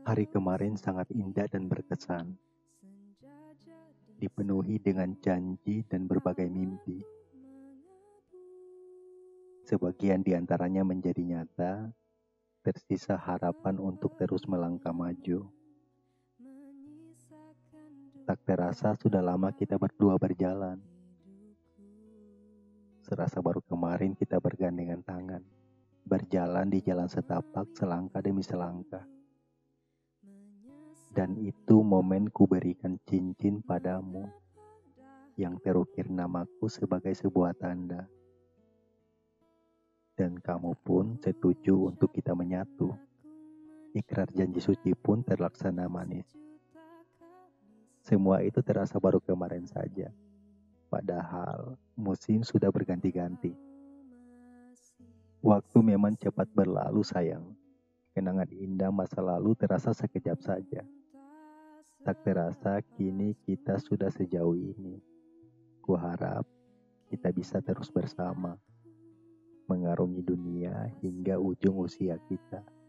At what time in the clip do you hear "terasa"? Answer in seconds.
18.48-18.96, 48.64-48.96, 59.56-59.92, 62.26-62.82